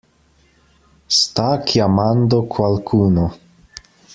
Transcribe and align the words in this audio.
Sta 1.07 1.61
chiamando 1.63 2.45
qualcuno. 2.47 3.37